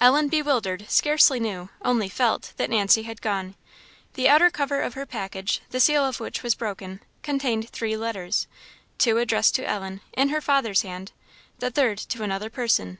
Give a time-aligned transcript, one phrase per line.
[0.00, 3.56] Ellen, bewildered, scarcely knew, only felt, that Nancy had gone.
[4.14, 8.46] The outer cover of her package, the seal of which was broken, contained three letters;
[8.98, 11.10] two addressed to Ellen, in her father's hand,
[11.58, 12.98] the third to another person.